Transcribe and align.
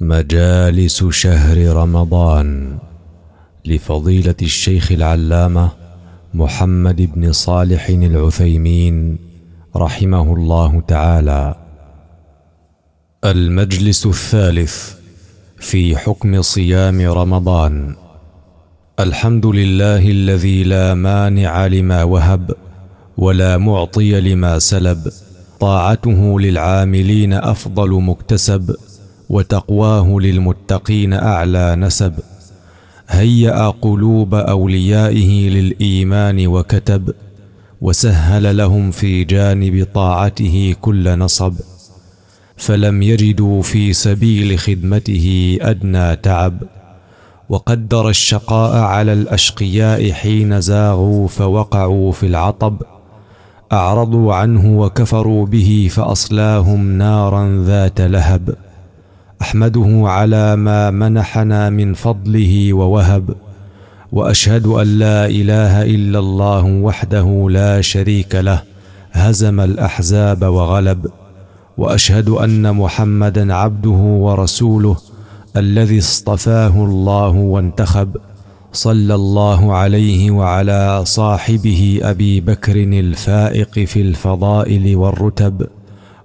مجالس 0.00 1.04
شهر 1.04 1.76
رمضان 1.76 2.78
لفضيلة 3.64 4.34
الشيخ 4.42 4.92
العلامة 4.92 5.70
محمد 6.34 7.10
بن 7.14 7.32
صالح 7.32 7.88
العثيمين 7.88 9.18
رحمه 9.76 10.34
الله 10.34 10.80
تعالى. 10.88 11.54
المجلس 13.24 14.06
الثالث 14.06 14.94
في 15.58 15.96
حكم 15.96 16.42
صيام 16.42 17.00
رمضان. 17.00 17.94
الحمد 19.00 19.46
لله 19.46 20.10
الذي 20.10 20.64
لا 20.64 20.94
مانع 20.94 21.66
لما 21.66 22.02
وهب 22.04 22.50
ولا 23.16 23.58
معطي 23.58 24.20
لما 24.20 24.58
سلب. 24.58 25.08
طاعته 25.60 26.40
للعاملين 26.40 27.32
أفضل 27.32 28.02
مكتسب. 28.02 28.76
وتقواه 29.28 30.16
للمتقين 30.20 31.12
أعلى 31.12 31.76
نسب. 31.76 32.14
هيأ 33.08 33.70
قلوب 33.70 34.34
أوليائه 34.34 35.48
للإيمان 35.50 36.46
وكتب 36.46 37.14
وسهل 37.80 38.56
لهم 38.56 38.90
في 38.90 39.24
جانب 39.24 39.86
طاعته 39.94 40.74
كل 40.80 41.18
نصب. 41.18 41.54
فلم 42.56 43.02
يجدوا 43.02 43.62
في 43.62 43.92
سبيل 43.92 44.58
خدمته 44.58 45.58
أدنى 45.60 46.16
تعب. 46.16 46.62
وقدر 47.48 48.08
الشقاء 48.08 48.76
على 48.76 49.12
الأشقياء 49.12 50.12
حين 50.12 50.60
زاغوا 50.60 51.28
فوقعوا 51.28 52.12
في 52.12 52.26
العطب. 52.26 52.82
أعرضوا 53.72 54.34
عنه 54.34 54.80
وكفروا 54.80 55.46
به 55.46 55.88
فأصلاهم 55.90 56.98
نارا 56.98 57.64
ذات 57.64 58.00
لهب. 58.00 58.65
أحمده 59.42 60.02
على 60.08 60.56
ما 60.56 60.90
منحنا 60.90 61.70
من 61.70 61.94
فضله 61.94 62.72
ووهب 62.72 63.34
وأشهد 64.12 64.66
أن 64.66 64.86
لا 64.98 65.26
إله 65.26 65.82
إلا 65.82 66.18
الله 66.18 66.64
وحده 66.64 67.46
لا 67.50 67.80
شريك 67.80 68.34
له 68.34 68.62
هزم 69.12 69.60
الأحزاب 69.60 70.42
وغلب 70.42 71.06
وأشهد 71.78 72.28
أن 72.28 72.74
محمدا 72.74 73.54
عبده 73.54 73.90
ورسوله 74.24 74.96
الذي 75.56 75.98
اصطفاه 75.98 76.84
الله 76.84 77.28
وانتخب 77.28 78.16
صلى 78.72 79.14
الله 79.14 79.74
عليه 79.74 80.30
وعلى 80.30 81.02
صاحبه 81.04 82.00
أبي 82.02 82.40
بكر 82.40 82.76
الفائق 82.76 83.78
في 83.84 84.00
الفضائل 84.00 84.96
والرتب. 84.96 85.66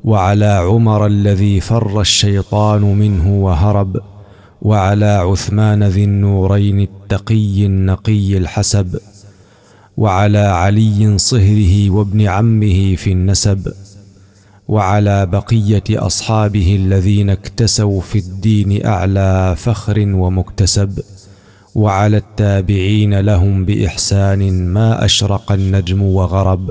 وعلى 0.04 0.46
عمر 0.46 1.06
الذي 1.06 1.60
فر 1.60 2.02
الشيطان 2.02 2.82
منه 2.82 3.44
وهرب 3.44 3.98
وعلى 4.62 5.06
عثمان 5.06 5.84
ذي 5.84 6.04
النورين 6.04 6.80
التقي 6.80 7.66
النقي 7.66 8.38
الحسب 8.38 9.00
وعلى 9.98 10.38
علي 10.40 11.18
صهره 11.18 11.90
وابن 11.90 12.22
عمه 12.28 12.96
في 12.96 13.12
النسب 13.12 13.74
وعلى 14.68 15.26
بقية 15.26 15.84
أصحابه 15.90 16.76
الذين 16.76 17.30
اكتسوا 17.30 18.02
في 18.02 18.20
الدين 18.20 18.86
أعلى 18.86 19.56
فخر 19.58 20.00
ومكتسب 20.00 21.00
وعلى 21.76 22.18
التابعين 22.18 23.20
لهم 23.20 23.66
بإحسان 23.66 24.68
ما 24.68 25.06
أشرق 25.06 25.52
النجم 25.52 26.02
وغرب 26.02 26.70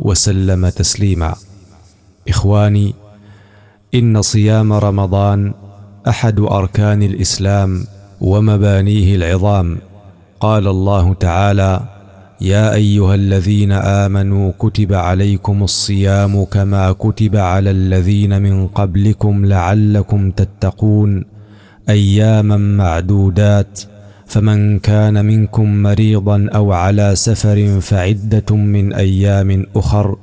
وسلم 0.00 0.68
تسليما. 0.68 1.34
إخواني 2.28 2.94
إن 3.94 4.22
صيام 4.22 4.72
رمضان 4.72 5.54
أحد 6.08 6.40
أركان 6.40 7.02
الإسلام 7.02 7.84
ومبانيه 8.20 9.16
العظام. 9.16 9.78
قال 10.40 10.68
الله 10.68 11.14
تعالى 11.14 11.80
يا 12.40 12.74
أيها 12.74 13.14
الذين 13.14 13.72
آمنوا 13.72 14.52
كتب 14.58 14.92
عليكم 14.92 15.62
الصيام 15.62 16.44
كما 16.44 16.92
كتب 16.92 17.36
على 17.36 17.70
الذين 17.70 18.42
من 18.42 18.66
قبلكم 18.66 19.46
لعلكم 19.46 20.30
تتقون. 20.30 21.24
أياما 21.88 22.56
معدودات 22.56 23.80
فمن 24.26 24.78
كان 24.78 25.24
منكم 25.24 25.82
مريضا 25.82 26.48
أو 26.54 26.72
على 26.72 27.14
سفر 27.14 27.80
فعدة 27.80 28.56
من 28.56 28.92
أيام 28.92 29.66
أخر 29.76 30.16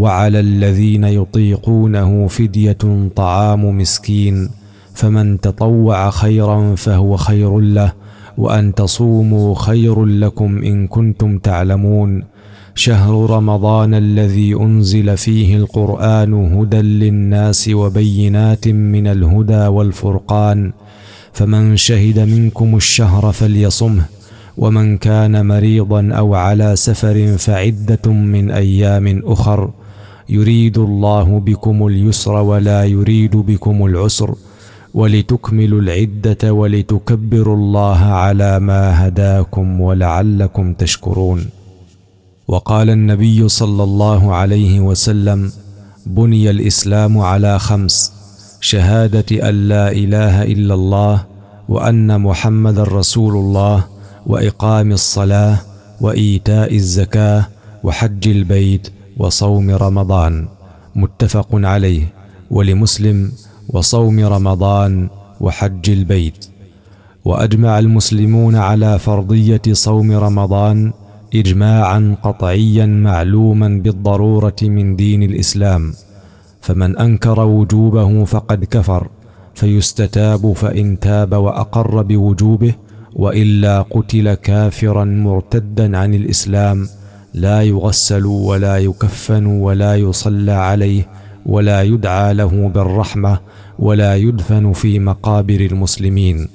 وعلى 0.00 0.40
الذين 0.40 1.04
يطيقونه 1.04 2.26
فدية 2.26 3.08
طعام 3.16 3.78
مسكين 3.78 4.50
فمن 4.94 5.40
تطوع 5.40 6.10
خيرا 6.10 6.74
فهو 6.74 7.16
خير 7.16 7.58
له 7.58 7.92
وأن 8.38 8.74
تصوموا 8.74 9.54
خير 9.54 10.04
لكم 10.04 10.62
إن 10.62 10.86
كنتم 10.86 11.38
تعلمون. 11.38 12.24
شهر 12.74 13.30
رمضان 13.30 13.94
الذي 13.94 14.54
أنزل 14.54 15.16
فيه 15.16 15.56
القرآن 15.56 16.34
هدى 16.34 16.80
للناس 16.80 17.68
وبينات 17.68 18.68
من 18.68 19.06
الهدى 19.06 19.66
والفرقان. 19.66 20.72
فمن 21.32 21.76
شهد 21.76 22.18
منكم 22.18 22.76
الشهر 22.76 23.32
فليصمه 23.32 24.04
ومن 24.56 24.98
كان 24.98 25.46
مريضا 25.46 26.10
أو 26.12 26.34
على 26.34 26.76
سفر 26.76 27.36
فعدة 27.38 28.12
من 28.12 28.50
أيام 28.50 29.22
أخر. 29.24 29.70
يريد 30.30 30.78
الله 30.78 31.38
بكم 31.38 31.86
اليسر 31.86 32.32
ولا 32.32 32.84
يريد 32.84 33.36
بكم 33.36 33.86
العسر 33.86 34.34
ولتكملوا 34.94 35.80
العدة 35.80 36.52
ولتكبروا 36.52 37.56
الله 37.56 37.98
على 37.98 38.60
ما 38.60 39.08
هداكم 39.08 39.80
ولعلكم 39.80 40.74
تشكرون. 40.74 41.46
وقال 42.48 42.90
النبي 42.90 43.48
صلى 43.48 43.82
الله 43.82 44.34
عليه 44.34 44.80
وسلم 44.80 45.52
بني 46.06 46.50
الإسلام 46.50 47.18
على 47.18 47.58
خمس 47.58 48.12
شهادة 48.60 49.48
أن 49.48 49.68
لا 49.68 49.92
إله 49.92 50.42
إلا 50.42 50.74
الله 50.74 51.24
وأن 51.68 52.20
محمدا 52.20 52.82
رسول 52.82 53.34
الله 53.36 53.84
وإقام 54.26 54.92
الصلاة 54.92 55.56
وإيتاء 56.00 56.74
الزكاة 56.74 57.46
وحج 57.84 58.28
البيت 58.28 58.88
وصوم 59.20 59.70
رمضان 59.70 60.48
متفق 60.96 61.48
عليه 61.52 62.04
ولمسلم 62.50 63.32
وصوم 63.68 64.20
رمضان 64.20 65.08
وحج 65.40 65.90
البيت. 65.90 66.46
وأجمع 67.24 67.78
المسلمون 67.78 68.56
على 68.56 68.98
فرضية 68.98 69.62
صوم 69.72 70.12
رمضان 70.12 70.92
اجماعا 71.34 72.16
قطعيا 72.22 72.86
معلوما 72.86 73.68
بالضرورة 73.68 74.60
من 74.62 74.96
دين 74.96 75.22
الإسلام. 75.22 75.92
فمن 76.60 76.98
أنكر 76.98 77.40
وجوبه 77.40 78.24
فقد 78.24 78.64
كفر 78.64 79.08
فيستتاب 79.54 80.52
فإن 80.52 81.00
تاب 81.00 81.32
وأقر 81.34 82.02
بوجوبه 82.02 82.74
وإلا 83.16 83.82
قتل 83.82 84.34
كافرا 84.34 85.04
مرتدا 85.04 85.98
عن 85.98 86.14
الإسلام 86.14 86.88
لا 87.34 87.62
يغسل 87.62 88.26
ولا 88.26 88.78
يكفن 88.78 89.46
ولا 89.46 89.96
يصلى 89.96 90.52
عليه 90.52 91.08
ولا 91.46 91.82
يدعى 91.82 92.34
له 92.34 92.70
بالرحمة 92.74 93.38
ولا 93.78 94.16
يدفن 94.16 94.72
في 94.72 94.98
مقابر 94.98 95.60
المسلمين 95.60 96.48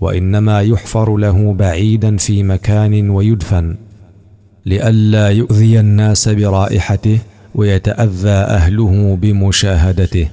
وإنما 0.00 0.60
يحفر 0.60 1.16
له 1.16 1.52
بعيدا 1.52 2.16
في 2.16 2.42
مكان 2.42 3.10
ويدفن 3.10 3.76
لئلا 4.66 5.28
يؤذي 5.28 5.80
الناس 5.80 6.28
برائحته 6.28 7.18
ويتأذى 7.54 8.30
أهله 8.30 9.18
بمشاهدته. 9.20 10.28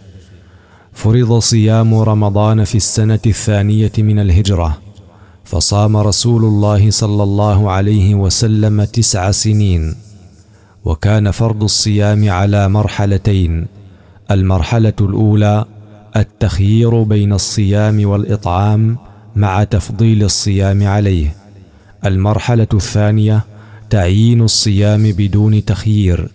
فرض 0.94 1.40
صيام 1.40 1.96
رمضان 1.96 2.64
في 2.64 2.76
السنة 2.76 3.20
الثانية 3.26 3.92
من 3.98 4.20
الهجرة. 4.20 4.78
فصام 5.48 5.98
رسول 5.98 6.46
الله 6.46 6.92
صلى 6.92 7.24
الله 7.24 7.72
عليه 7.72 8.16
وسلم 8.16 8.84
تسع 8.84 9.32
سنين 9.32 9.96
وكان 10.86 11.32
فرض 11.32 11.64
الصيام 11.64 12.30
على 12.30 12.70
مرحلتين 12.70 13.66
المرحلة 14.32 14.94
الأولى 15.02 15.66
التخيير 16.16 17.04
بين 17.04 17.34
الصيام 17.34 18.10
والإطعام 18.10 18.98
مع 19.36 19.64
تفضيل 19.64 20.24
الصيام 20.24 20.88
عليه 20.88 21.36
المرحلة 22.06 22.68
الثانية 22.74 23.46
تعيين 23.90 24.42
الصيام 24.42 25.12
بدون 25.12 25.66
تخيير 25.66 26.30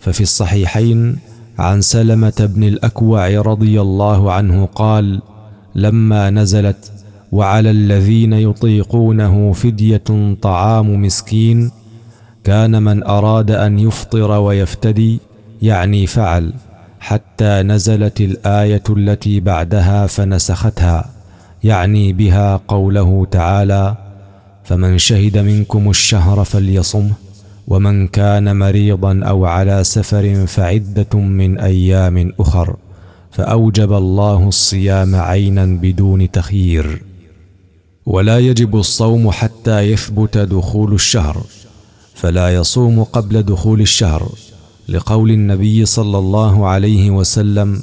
ففي 0.00 0.20
الصحيحين 0.20 1.16
عن 1.58 1.80
سلمة 1.80 2.50
بن 2.54 2.64
الأكوع 2.64 3.28
رضي 3.40 3.80
الله 3.80 4.32
عنه 4.32 4.68
قال 4.74 5.22
لما 5.74 6.30
نزلت 6.30 6.95
وعلى 7.36 7.70
الذين 7.70 8.32
يطيقونه 8.32 9.52
فدية 9.52 10.36
طعام 10.42 11.02
مسكين 11.02 11.70
كان 12.44 12.82
من 12.82 13.02
أراد 13.02 13.50
أن 13.50 13.78
يفطر 13.78 14.30
ويفتدي 14.30 15.20
يعني 15.62 16.06
فعل 16.06 16.52
حتى 17.00 17.62
نزلت 17.62 18.20
الآية 18.20 18.82
التي 18.90 19.40
بعدها 19.40 20.06
فنسختها 20.06 21.10
يعني 21.64 22.12
بها 22.12 22.60
قوله 22.68 23.26
تعالى 23.30 23.96
فمن 24.64 24.98
شهد 24.98 25.38
منكم 25.38 25.90
الشهر 25.90 26.44
فليصمه 26.44 27.12
ومن 27.68 28.06
كان 28.06 28.56
مريضا 28.56 29.20
أو 29.24 29.46
على 29.46 29.84
سفر 29.84 30.46
فعدة 30.46 31.18
من 31.18 31.58
أيام 31.58 32.32
أخر 32.40 32.76
فأوجب 33.30 33.92
الله 33.92 34.48
الصيام 34.48 35.14
عينا 35.14 35.66
بدون 35.66 36.30
تخيير. 36.30 37.05
ولا 38.06 38.38
يجب 38.38 38.76
الصوم 38.76 39.30
حتى 39.30 39.80
يثبت 39.80 40.38
دخول 40.38 40.94
الشهر 40.94 41.42
فلا 42.14 42.54
يصوم 42.54 43.04
قبل 43.04 43.42
دخول 43.42 43.80
الشهر 43.80 44.28
لقول 44.88 45.30
النبي 45.30 45.86
صلى 45.86 46.18
الله 46.18 46.66
عليه 46.66 47.10
وسلم 47.10 47.82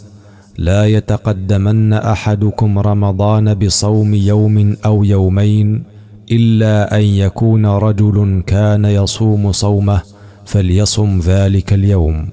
لا 0.58 0.86
يتقدمن 0.86 1.94
أحدكم 1.94 2.80
رمضان 2.80 3.54
بصوم 3.54 4.14
يوم 4.14 4.76
أو 4.86 5.04
يومين 5.04 5.84
إلا 6.32 6.98
أن 6.98 7.02
يكون 7.04 7.66
رجل 7.66 8.44
كان 8.48 8.86
يصوم 8.86 9.52
صومه 9.52 10.02
فليصم 10.46 11.20
ذلك 11.20 11.74
اليوم 11.74 12.30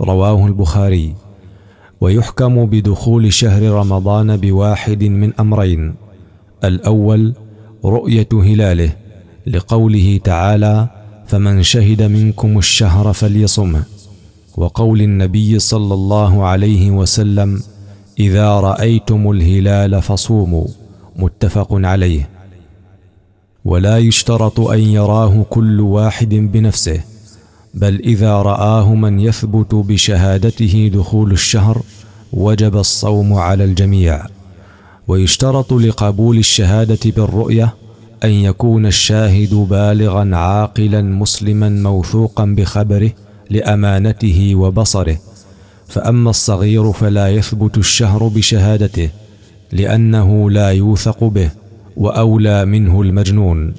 رواه 0.00 0.46
البخاري. 0.46 1.14
ويحكم 2.00 2.66
بدخول 2.66 3.32
شهر 3.32 3.62
رمضان 3.62 4.36
بواحد 4.36 5.04
من 5.04 5.32
أمرين 5.40 6.07
الأول 6.64 7.34
رؤية 7.84 8.28
هلاله 8.32 8.92
لقوله 9.46 10.20
تعالى 10.24 10.88
فمن 11.26 11.62
شهد 11.62 12.02
منكم 12.02 12.58
الشهر 12.58 13.12
فليصمه 13.12 13.82
وقول 14.56 15.02
النبي 15.02 15.58
صلى 15.58 15.94
الله 15.94 16.44
عليه 16.44 16.90
وسلم 16.90 17.62
إذا 18.18 18.60
رأيتم 18.60 19.30
الهلال 19.30 20.02
فصوموا 20.02 20.66
متفق 21.16 21.68
عليه. 21.72 22.28
ولا 23.64 23.98
يشترط 23.98 24.60
أن 24.60 24.78
يراه 24.80 25.46
كل 25.50 25.80
واحد 25.80 26.34
بنفسه 26.34 27.00
بل 27.74 27.94
إذا 28.00 28.42
رآه 28.42 28.94
من 28.94 29.20
يثبت 29.20 29.74
بشهادته 29.74 30.90
دخول 30.94 31.32
الشهر 31.32 31.82
وجب 32.32 32.76
الصوم 32.76 33.32
على 33.34 33.64
الجميع. 33.64 34.26
ويشترط 35.08 35.72
لقبول 35.72 36.38
الشهادة 36.38 36.98
بالرؤية 37.04 37.74
أن 38.24 38.30
يكون 38.30 38.86
الشاهد 38.86 39.54
بالغا 39.54 40.36
عاقلا 40.36 41.02
مسلما 41.02 41.68
موثوقا 41.68 42.44
بخبره 42.44 43.10
لأمانته 43.50 44.54
وبصره. 44.54 45.18
فأما 45.88 46.30
الصغير 46.30 46.92
فلا 46.92 47.28
يثبت 47.28 47.78
الشهر 47.78 48.28
بشهادته 48.28 49.10
لأنه 49.72 50.50
لا 50.50 50.70
يوثق 50.70 51.24
به 51.24 51.50
وأولى 51.96 52.64
منه 52.64 53.00
المجنون. 53.00 53.74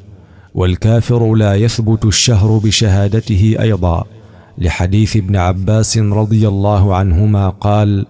والكافر 0.55 1.33
لا 1.33 1.55
يثبت 1.55 2.05
الشهر 2.05 2.57
بشهادته 2.57 3.55
أيضا. 3.59 4.05
لحديث 4.57 5.17
ابن 5.17 5.35
عباس 5.35 5.97
رضي 5.97 6.47
الله 6.47 6.95
عنهما 6.95 7.49
قال 7.49 8.05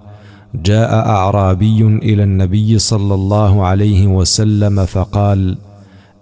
جاء 0.55 0.93
أعرابي 0.93 1.81
إلى 1.81 2.23
النبي 2.23 2.79
صلى 2.79 3.13
الله 3.13 3.65
عليه 3.65 4.07
وسلم 4.07 4.85
فقال 4.85 5.57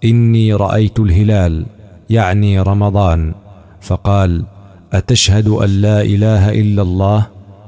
إني 0.04 0.54
رأيت 0.54 1.00
الهلال 1.00 1.66
يعني 2.10 2.60
رمضان. 2.60 3.34
فقال 3.80 4.44
أتشهد 4.92 5.48
أن 5.48 5.68
لا 5.68 6.02
إله 6.02 6.52
إلا 6.52 6.82
الله؟ 6.82 7.26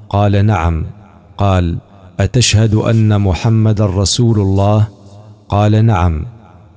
قال 0.09 0.47
نعم. 0.47 0.87
قال 1.39 1.79
أتشهد 2.21 2.75
أن 2.75 3.21
محمدا 3.21 3.87
رسول 3.87 4.41
الله؟ 4.41 4.89
قال 5.49 5.85
نعم. 5.85 6.27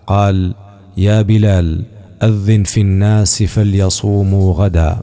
قال 0.07 0.53
يا 0.97 1.21
بلال 1.21 1.83
أذن 2.23 2.63
في 2.63 2.81
الناس 2.81 3.43
فليصوموا 3.43 4.53
غدا. 4.53 4.97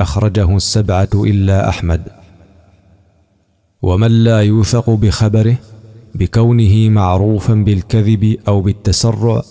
أخرجه 0.00 0.56
السبعة 0.56 1.08
إلا 1.14 1.68
أحمد. 1.68 2.19
ومن 3.82 4.24
لا 4.24 4.40
يوثق 4.40 4.90
بخبره 4.90 5.56
بكونه 6.14 6.88
معروفا 6.88 7.54
بالكذب 7.54 8.36
أو 8.48 8.60
بالتسرع 8.60 9.42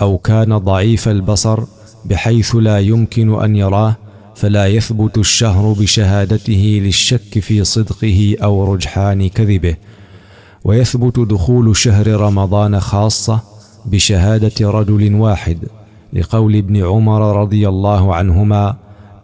أو 0.00 0.18
كان 0.18 0.58
ضعيف 0.58 1.08
البصر 1.08 1.60
بحيث 2.04 2.56
لا 2.56 2.78
يمكن 2.78 3.42
أن 3.42 3.56
يراه 3.56 3.96
فلا 4.34 4.66
يثبت 4.66 5.18
الشهر 5.18 5.72
بشهادته 5.72 6.80
للشك 6.84 7.38
في 7.38 7.64
صدقه 7.64 8.36
أو 8.42 8.74
رجحان 8.74 9.28
كذبه. 9.28 9.76
ويثبت 10.64 11.20
دخول 11.20 11.76
شهر 11.76 12.06
رمضان 12.08 12.80
خاصة 12.80 13.40
بشهادة 13.86 14.70
رجل 14.70 15.14
واحد 15.14 15.58
لقول 16.12 16.56
ابن 16.56 16.84
عمر 16.84 17.40
رضي 17.40 17.68
الله 17.68 18.14
عنهما 18.14 18.76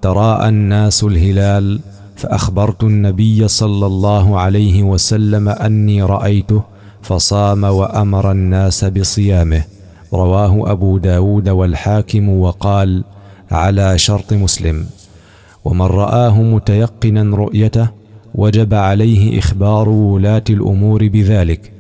تراءى 0.02 0.48
الناس 0.48 1.04
الهلال 1.04 1.80
فأخبرت 2.16 2.84
النبي 2.84 3.48
صلى 3.48 3.86
الله 3.86 4.40
عليه 4.40 4.82
وسلم 4.82 5.48
أني 5.48 6.02
رأيته 6.02 6.62
فصام 7.02 7.64
وأمر 7.64 8.30
الناس 8.30 8.84
بصيامه. 8.84 9.64
رواه 10.12 10.70
أبو 10.70 10.98
داود 10.98 11.48
والحاكم 11.48 12.28
وقال 12.28 13.04
على 13.50 13.98
شرط 13.98 14.32
مسلم. 14.32 14.86
ومن 15.64 15.86
رآه 15.86 16.42
متيقنا 16.42 17.36
رؤيته 17.36 17.88
وجب 18.34 18.74
عليه 18.74 19.38
إخبار 19.38 19.88
ولاة 19.88 20.44
الأمور 20.50 21.08
بذلك. 21.08 21.72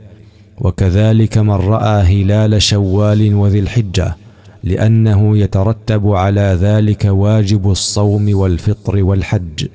وكذلك 0.60 1.38
من 1.38 1.50
رأى 1.50 2.22
هلال 2.22 2.62
شوال 2.62 3.34
وذي 3.34 3.58
الحجة 3.58 4.16
لأنه 4.64 5.38
يترتب 5.38 6.08
على 6.08 6.58
ذلك 6.60 7.04
واجب 7.04 7.70
الصوم 7.70 8.36
والفطر 8.38 9.04
والحج. 9.04 9.66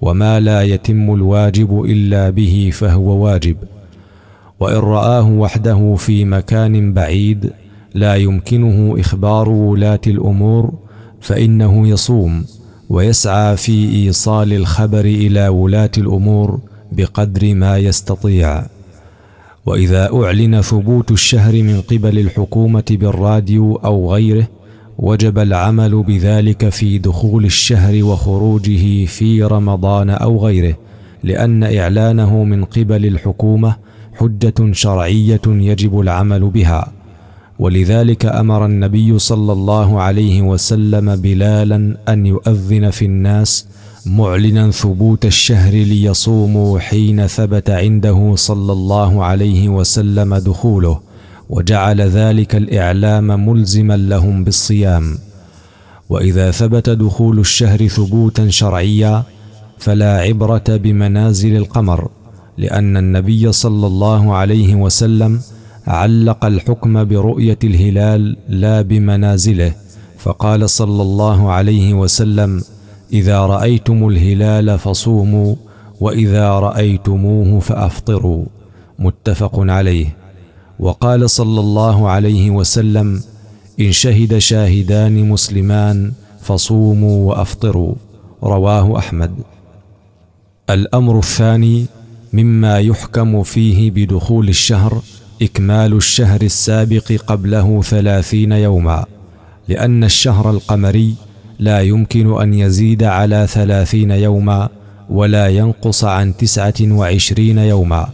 وما 0.00 0.40
لا 0.40 0.62
يتم 0.62 1.14
الواجب 1.14 1.84
إلا 1.84 2.30
به 2.30 2.70
فهو 2.72 3.24
واجب. 3.24 3.56
وإن 4.60 4.76
رآه 4.76 5.28
وحده 5.30 5.94
في 5.98 6.24
مكان 6.24 6.92
بعيد 6.92 7.52
لا 7.94 8.14
يمكنه 8.16 9.00
إخبار 9.00 9.48
ولاة 9.48 10.00
الأمور 10.06 10.72
فإنه 11.20 11.88
يصوم 11.88 12.44
ويسعى 12.90 13.56
في 13.56 13.92
إيصال 13.94 14.52
الخبر 14.52 15.04
إلى 15.04 15.48
ولاة 15.48 15.90
الأمور 15.98 16.60
بقدر 16.92 17.54
ما 17.54 17.78
يستطيع. 17.78 18.62
وإذا 19.66 20.10
أعلن 20.14 20.60
ثبوت 20.60 21.10
الشهر 21.10 21.52
من 21.52 21.80
قبل 21.80 22.18
الحكومة 22.18 22.84
بالراديو 22.90 23.76
أو 23.76 24.12
غيره 24.12 24.48
وجب 25.02 25.38
العمل 25.38 26.02
بذلك 26.02 26.68
في 26.68 26.98
دخول 26.98 27.44
الشهر 27.44 28.04
وخروجه 28.04 29.04
في 29.04 29.42
رمضان 29.42 30.10
أو 30.10 30.46
غيره 30.46 30.74
لأن 31.24 31.64
إعلانه 31.64 32.44
من 32.44 32.64
قبل 32.64 33.06
الحكومة 33.06 33.76
حجة 34.14 34.72
شرعية 34.72 35.40
يجب 35.46 36.00
العمل 36.00 36.40
بها. 36.40 36.92
ولذلك 37.58 38.26
أمر 38.26 38.66
النبي 38.66 39.18
صلى 39.18 39.52
الله 39.52 40.00
عليه 40.00 40.42
وسلم 40.42 41.16
بلالا 41.16 41.96
أن 42.08 42.26
يؤذن 42.26 42.90
في 42.90 43.04
الناس 43.04 43.66
معلنا 44.06 44.70
ثبوت 44.70 45.26
الشهر 45.26 45.72
ليصوموا 45.72 46.78
حين 46.78 47.26
ثبت 47.26 47.70
عنده 47.70 48.32
صلى 48.34 48.72
الله 48.72 49.24
عليه 49.24 49.68
وسلم 49.68 50.34
دخوله. 50.34 51.09
وجعل 51.50 52.00
ذلك 52.00 52.54
الإعلام 52.56 53.48
ملزما 53.48 53.96
لهم 53.96 54.44
بالصيام. 54.44 55.18
وإذا 56.10 56.50
ثبت 56.50 56.90
دخول 56.90 57.38
الشهر 57.38 57.88
ثبوتا 57.88 58.48
شرعيا 58.48 59.22
فلا 59.78 60.12
عبرة 60.20 60.64
بمنازل 60.68 61.56
القمر 61.56 62.08
لأن 62.58 62.96
النبي 62.96 63.52
صلى 63.52 63.86
الله 63.86 64.34
عليه 64.34 64.74
وسلم 64.74 65.40
علق 65.86 66.44
الحكم 66.44 67.04
برؤية 67.04 67.58
الهلال 67.64 68.36
لا 68.48 68.82
بمنازله 68.82 69.72
فقال 70.18 70.70
صلى 70.70 71.02
الله 71.02 71.50
عليه 71.50 71.94
وسلم 71.94 72.62
إذا 73.12 73.38
رأيتم 73.40 74.08
الهلال 74.08 74.78
فصوموا 74.78 75.54
وإذا 76.00 76.48
رأيتموه 76.50 77.60
فأفطروا. 77.60 78.44
متفق 78.98 79.60
عليه. 79.60 80.19
وقال 80.80 81.30
صلى 81.30 81.60
الله 81.60 82.08
عليه 82.08 82.50
وسلم 82.50 83.22
إن 83.80 83.92
شهد 83.92 84.38
شاهدان 84.38 85.28
مسلمان 85.28 86.12
فصوموا 86.42 87.28
وأفطروا. 87.28 87.94
رواه 88.42 88.98
أحمد. 88.98 89.32
الأمر 90.70 91.18
الثاني 91.18 91.86
مما 92.32 92.78
يحكم 92.78 93.42
فيه 93.42 93.90
بدخول 93.90 94.48
الشهر 94.48 95.02
إكمال 95.42 95.92
الشهر 95.92 96.42
السابق 96.42 97.12
قبله 97.26 97.82
ثلاثين 97.82 98.52
يوما 98.52 99.04
لأن 99.68 100.04
الشهر 100.04 100.50
القمري 100.50 101.14
لا 101.58 101.80
يمكن 101.80 102.40
أن 102.40 102.54
يزيد 102.54 103.02
على 103.02 103.46
ثلاثين 103.50 104.10
يوما 104.10 104.68
ولا 105.10 105.48
ينقص 105.48 106.04
عن 106.04 106.36
تسعة 106.36 106.74
وعشرين 106.82 107.58
يوما. 107.58 108.08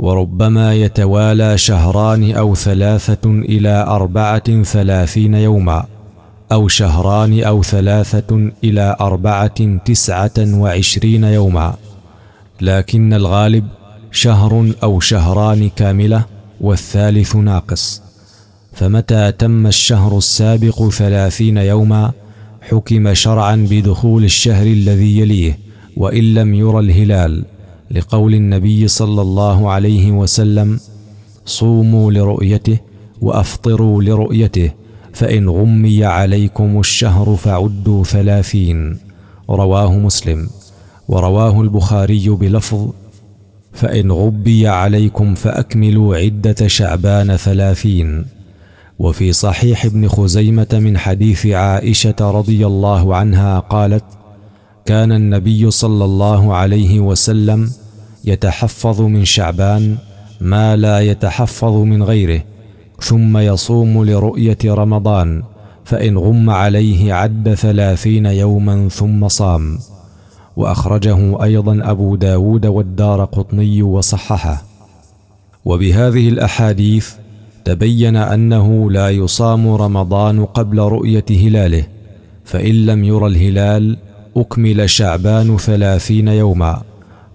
وربما 0.00 0.74
يتوالى 0.74 1.58
شهران 1.58 2.32
أو 2.32 2.54
ثلاثة 2.54 3.30
إلى 3.30 3.84
أربعة 3.88 4.62
ثلاثين 4.62 5.34
يوما 5.34 5.84
أو 6.52 6.68
شهران 6.68 7.42
أو 7.42 7.62
ثلاثة 7.62 8.50
إلى 8.64 8.96
أربعة 9.00 9.78
تسعة 9.84 10.38
وعشرين 10.38 11.24
يوما. 11.24 11.74
لكن 12.60 13.12
الغالب 13.12 13.66
شهر 14.12 14.72
أو 14.82 15.00
شهران 15.00 15.70
كاملة 15.76 16.24
والثالث 16.60 17.36
ناقص. 17.36 18.02
فمتى 18.72 19.32
تم 19.32 19.66
الشهر 19.66 20.18
السابق 20.18 20.88
ثلاثين 20.88 21.56
يوما 21.56 22.12
حكم 22.70 23.14
شرعا 23.14 23.66
بدخول 23.70 24.24
الشهر 24.24 24.66
الذي 24.66 25.18
يليه 25.18 25.58
وإن 25.96 26.34
لم 26.34 26.54
يرى 26.54 26.78
الهلال. 26.78 27.44
لقول 27.90 28.34
النبي 28.34 28.88
صلى 28.88 29.22
الله 29.22 29.70
عليه 29.70 30.10
وسلم 30.10 30.80
صوموا 31.46 32.12
لرؤيته 32.12 32.78
وأفطروا 33.20 34.02
لرؤيته 34.02 34.70
فإن 35.12 35.48
غمي 35.48 36.04
عليكم 36.04 36.80
الشهر 36.80 37.36
فعدوا 37.36 38.04
ثلاثين. 38.04 38.98
رواه 39.50 39.98
مسلم. 39.98 40.48
ورواه 41.08 41.60
البخاري 41.60 42.28
بلفظ 42.28 42.88
فإن 43.72 44.12
غبي 44.12 44.68
عليكم 44.68 45.34
فأكملوا 45.34 46.16
عدة 46.16 46.66
شعبان 46.66 47.36
ثلاثين. 47.36 48.24
وفي 48.98 49.32
صحيح 49.32 49.84
ابن 49.84 50.08
خزيمة 50.08 50.68
من 50.72 50.98
حديث 50.98 51.46
عائشة 51.46 52.16
رضي 52.20 52.66
الله 52.66 53.16
عنها 53.16 53.58
قالت 53.58 54.04
كان 54.86 55.12
النبي 55.12 55.70
صلى 55.70 56.04
الله 56.04 56.54
عليه 56.54 57.00
وسلم 57.00 57.70
يتحفظ 58.24 59.00
من 59.00 59.24
شعبان 59.24 59.96
ما 60.40 60.76
لا 60.76 61.00
يتحفظ 61.00 61.76
من 61.76 62.02
غيره 62.02 62.42
ثم 63.00 63.38
يصوم 63.38 64.04
لرؤية 64.04 64.58
رمضان 64.64 65.42
فإن 65.84 66.18
غم 66.18 66.50
عليه 66.50 67.14
عد 67.14 67.54
ثلاثين 67.54 68.26
يوما 68.26 68.88
ثم 68.88 69.28
صام. 69.28 69.78
وأخرجه 70.56 71.42
أيضا 71.42 71.80
أبو 71.82 72.16
داود 72.16 72.66
والدار 72.66 73.24
قطني 73.24 73.82
وصححه. 73.82 74.62
وبهذه 75.64 76.28
الأحاديث 76.28 77.10
تبين 77.64 78.16
أنه 78.16 78.90
لا 78.90 79.10
يصام 79.10 79.68
رمضان 79.68 80.44
قبل 80.44 80.78
رؤية 80.78 81.24
هلاله 81.30 81.84
فإن 82.44 82.86
لم 82.86 83.04
ير 83.04 83.26
الهلال 83.26 83.96
أكمل 84.36 84.90
شعبان 84.90 85.56
ثلاثين 85.56 86.28
يوما. 86.28 86.82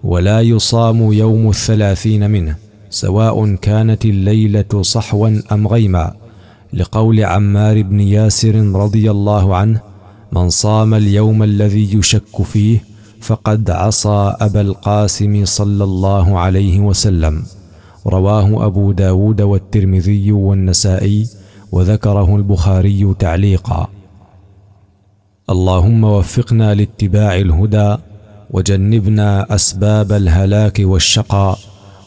ولا 0.04 0.40
يصام 0.40 1.12
يوم 1.12 1.48
الثلاثين 1.48 2.30
منه 2.30 2.56
سواء 2.90 3.54
كانت 3.54 4.04
الليلة 4.04 4.82
صحوا 4.82 5.40
أم 5.52 5.68
غيما. 5.68 6.14
لقول 6.72 7.24
عمار 7.24 7.82
بن 7.82 8.00
ياسر 8.00 8.54
رضي 8.54 9.10
الله 9.10 9.56
عنه 9.56 9.80
من 10.32 10.48
صام 10.48 10.94
اليوم 10.94 11.42
الذي 11.42 11.98
يشك 11.98 12.42
فيه 12.42 12.84
فقد 13.20 13.70
عصى 13.70 14.36
أبا 14.40 14.60
القاسم 14.60 15.44
صلى 15.44 15.84
الله 15.84 16.38
عليه 16.38 16.80
وسلم. 16.80 17.42
رواه 18.06 18.66
أبو 18.66 18.92
داود 18.92 19.42
والترمذي 19.42 20.32
والنسائي 20.32 21.28
وذكره 21.72 22.36
البخاري 22.36 23.14
تعليقا. 23.18 23.88
اللهم 25.50 26.04
وفقنا 26.04 26.74
لاتباع 26.74 27.36
الهدى 27.36 27.96
وجنبنا 28.50 29.54
أسباب 29.54 30.12
الهلاك 30.12 30.80
والشقاء 30.84 31.58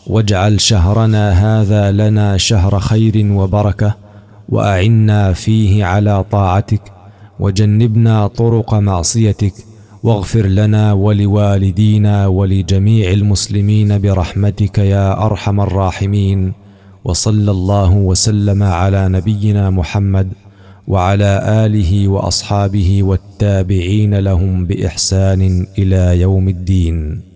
واجعل 0.07 0.61
شهرنا 0.61 1.31
هذا 1.31 1.91
لنا 1.91 2.37
شهر 2.37 2.79
خير 2.79 3.31
وبركة 3.31 3.95
وأعنا 4.49 5.33
فيه 5.33 5.85
على 5.85 6.23
طاعتك 6.31 6.81
وجنبنا 7.39 8.27
طرق 8.27 8.73
معصيتك 8.73 9.53
واغفر 10.03 10.45
لنا 10.45 10.93
ولوالدينا 10.93 12.27
ولجميع 12.27 13.11
المسلمين 13.11 14.01
برحمتك 14.01 14.77
يا 14.77 15.25
أرحم 15.25 15.61
الراحمين 15.61 16.53
وصلى 17.05 17.51
الله 17.51 17.91
وسلم 17.93 18.63
على 18.63 19.09
نبينا 19.09 19.69
محمد 19.69 20.27
وعلى 20.89 21.65
آله 21.65 22.07
وأصحابه 22.07 23.03
والتابعين 23.03 24.15
لهم 24.15 24.65
بإحسان 24.65 25.67
إلى 25.77 26.21
يوم 26.21 26.49
الدين. 26.49 27.28